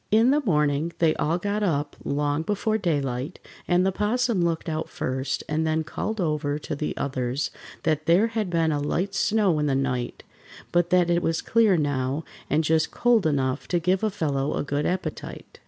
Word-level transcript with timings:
In 0.09 0.31
the 0.31 0.41
morning 0.43 0.93
they 0.97 1.13
all 1.17 1.37
got 1.37 1.61
up 1.61 1.95
long 2.03 2.41
before 2.41 2.79
daylight, 2.79 3.37
and 3.67 3.85
the 3.85 3.91
'Possum 3.91 4.41
looked 4.43 4.67
out 4.67 4.89
first 4.89 5.43
and 5.47 5.63
then 5.63 5.83
called 5.83 6.19
over 6.19 6.57
to 6.57 6.75
the 6.75 6.97
others 6.97 7.51
that 7.83 8.07
there 8.07 8.25
had 8.29 8.49
been 8.49 8.71
a 8.71 8.79
light 8.79 9.13
snow 9.13 9.59
in 9.59 9.67
the 9.67 9.75
night, 9.75 10.23
but 10.71 10.89
that 10.89 11.11
it 11.11 11.21
was 11.21 11.43
clear 11.43 11.77
now 11.77 12.23
and 12.49 12.63
just 12.63 12.89
cold 12.89 13.27
enough 13.27 13.67
to 13.67 13.77
give 13.77 14.03
a 14.03 14.09
fellow 14.09 14.55
a 14.55 14.63
good 14.63 14.87
appetite. 14.87 15.59